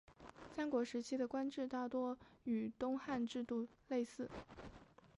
[0.55, 4.27] 三国时期的官制大多与东汉制度类似。